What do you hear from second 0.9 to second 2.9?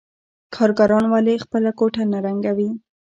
ولې خپله کوټه نه رنګوي